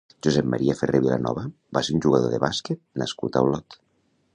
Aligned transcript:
Josep 0.27 0.47
Maria 0.53 0.75
Ferrer 0.79 1.01
Vilanova 1.03 1.43
va 1.79 1.85
ser 1.89 1.95
un 1.99 2.03
jugador 2.09 2.35
de 2.37 2.43
bàsquet 2.49 2.85
nascut 3.05 3.37
a 3.43 3.49
Olot. 3.51 3.83